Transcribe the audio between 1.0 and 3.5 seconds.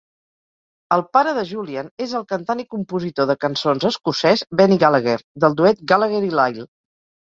pare de Julian és el cantant i compositor de